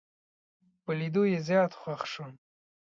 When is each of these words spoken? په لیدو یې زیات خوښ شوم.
په 0.83 0.91
لیدو 0.99 1.23
یې 1.31 1.39
زیات 1.47 1.71
خوښ 1.81 2.01
شوم. 2.11 2.31